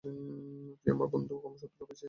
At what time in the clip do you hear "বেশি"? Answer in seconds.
1.85-1.99